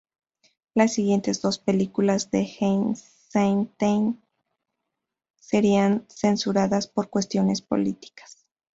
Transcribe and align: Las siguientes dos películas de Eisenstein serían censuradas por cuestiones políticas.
Las 0.73 0.93
siguientes 0.93 1.43
dos 1.43 1.59
películas 1.59 2.31
de 2.31 2.39
Eisenstein 2.39 4.19
serían 5.39 6.07
censuradas 6.09 6.87
por 6.87 7.11
cuestiones 7.11 7.61
políticas. 7.61 8.43